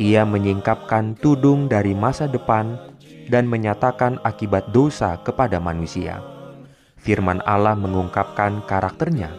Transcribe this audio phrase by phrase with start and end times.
[0.00, 2.80] ia menyingkapkan tudung dari masa depan
[3.28, 6.32] dan menyatakan akibat dosa kepada manusia
[7.02, 9.34] firman Allah mengungkapkan karakternya.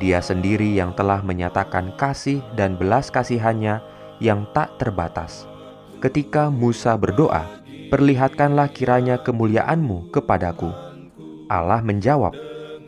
[0.00, 3.78] Dia sendiri yang telah menyatakan kasih dan belas kasihannya
[4.18, 5.46] yang tak terbatas.
[6.02, 7.46] Ketika Musa berdoa,
[7.92, 10.72] perlihatkanlah kiranya kemuliaanmu kepadaku.
[11.46, 12.34] Allah menjawab,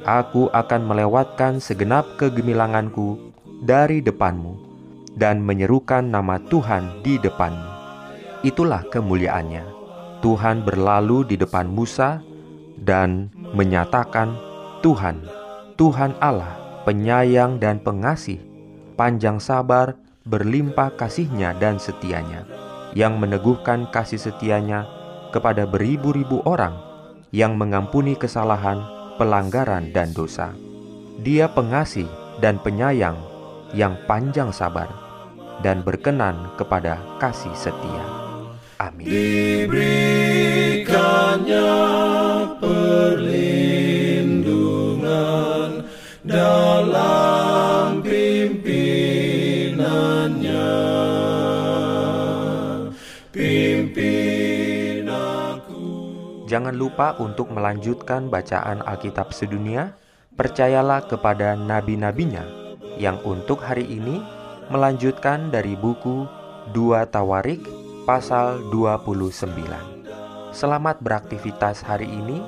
[0.07, 4.55] Aku akan melewatkan segenap kegemilanganku dari depanmu
[5.19, 7.71] dan menyerukan nama Tuhan di depanmu.
[8.47, 9.65] Itulah kemuliaannya.
[10.23, 12.23] Tuhan berlalu di depan Musa
[12.79, 14.35] dan menyatakan,
[14.83, 15.23] "Tuhan,
[15.77, 16.57] Tuhan Allah,
[16.89, 18.41] penyayang dan pengasih,
[18.97, 19.95] panjang sabar,
[20.27, 22.47] berlimpah kasihnya dan setianya,
[22.97, 24.89] yang meneguhkan kasih setianya
[25.31, 26.75] kepada beribu-ribu orang,
[27.31, 28.81] yang mengampuni kesalahan,
[29.21, 30.57] pelanggaran, dan dosa.
[31.21, 32.09] Dia pengasih
[32.41, 33.17] dan penyayang,
[33.77, 34.89] yang panjang sabar,
[35.61, 38.27] dan berkenan kepada kasih setia."
[38.77, 39.09] Amin.
[39.09, 41.65] Diberikannya
[56.47, 59.99] Jangan lupa untuk melanjutkan bacaan Alkitab sedunia.
[60.39, 62.47] Percayalah kepada nabi-nabinya
[63.03, 64.23] yang untuk hari ini
[64.71, 66.23] melanjutkan dari buku
[66.71, 67.67] 2 Tawarik
[68.07, 69.43] pasal 29.
[70.55, 72.39] Selamat beraktivitas hari ini.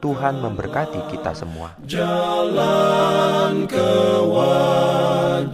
[0.00, 1.76] Tuhan memberkati kita semua.
[1.84, 5.50] Jalan kewajiban,